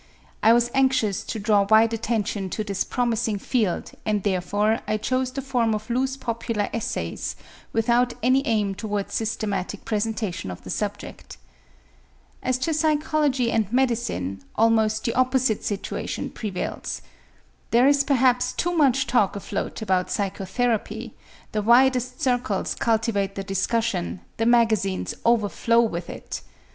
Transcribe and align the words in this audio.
I 0.41 0.51
was 0.51 0.71
anxious 0.73 1.23
to 1.25 1.37
draw 1.37 1.67
wide 1.69 1.93
attention 1.93 2.49
to 2.57 2.63
this 2.63 2.83
promising 2.83 3.37
field 3.37 3.91
and 4.03 4.23
therefore 4.23 4.79
I 4.87 4.97
chose 4.97 5.31
the 5.31 5.43
form 5.43 5.75
of 5.75 5.91
loose 5.91 6.17
popular 6.17 6.69
essays 6.73 7.35
without 7.71 8.15
any 8.23 8.41
aim 8.47 8.73
towards 8.73 9.13
systematic 9.13 9.85
presentation 9.85 10.49
of 10.49 10.63
the 10.63 10.71
subject. 10.71 11.37
As 12.41 12.57
to 12.65 12.73
psychology 12.73 13.51
and 13.51 13.71
medicine 13.71 14.41
almost 14.55 15.03
the 15.05 15.13
opposite 15.13 15.63
situation 15.63 16.31
prevails. 16.31 17.03
There 17.69 17.85
is 17.87 18.03
perhaps 18.03 18.53
too 18.53 18.75
much 18.75 19.05
talk 19.05 19.35
afloat 19.35 19.83
about 19.83 20.09
psychotherapy, 20.09 21.13
the 21.51 21.61
widest 21.61 22.19
circles 22.21 22.73
cultivate 22.73 23.35
the 23.35 23.43
discussion, 23.43 24.21
the 24.37 24.47
magazines 24.47 25.13
overflow 25.25 25.81
with 25.81 26.09
it. 26.09 26.41